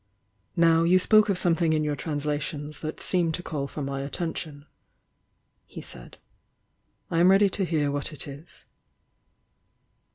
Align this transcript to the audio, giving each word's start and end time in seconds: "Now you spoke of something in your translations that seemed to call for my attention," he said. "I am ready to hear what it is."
"Now 0.55 0.81
you 0.81 0.97
spoke 0.97 1.29
of 1.29 1.37
something 1.37 1.73
in 1.73 1.83
your 1.83 1.95
translations 1.95 2.81
that 2.81 2.99
seemed 2.99 3.35
to 3.35 3.43
call 3.43 3.67
for 3.67 3.83
my 3.83 4.01
attention," 4.01 4.65
he 5.67 5.79
said. 5.79 6.17
"I 7.11 7.19
am 7.19 7.29
ready 7.29 7.51
to 7.51 7.63
hear 7.65 7.91
what 7.91 8.11
it 8.11 8.27
is." 8.27 8.65